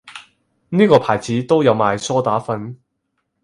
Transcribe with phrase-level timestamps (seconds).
[0.69, 2.79] 呢個牌子都有賣梳打粉